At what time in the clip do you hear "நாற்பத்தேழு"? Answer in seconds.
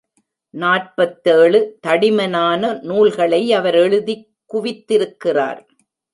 0.53-1.59